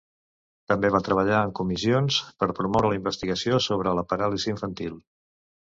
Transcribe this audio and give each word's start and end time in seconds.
També 0.71 0.89
va 0.95 1.01
treballar 1.07 1.41
en 1.49 1.53
comissions 1.61 2.19
per 2.45 2.49
promoure 2.61 2.93
la 2.95 2.99
investigació 3.03 3.61
sobre 3.69 3.97
la 4.01 4.09
paràlisi 4.15 4.55
infantil. 4.57 4.99